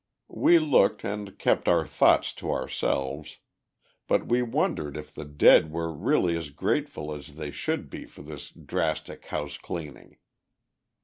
[0.33, 3.37] We looked and kept our thoughts to ourselves,
[4.07, 8.23] but we wondered if the dead were really as grateful as they should be for
[8.23, 10.17] this drastic house cleaning?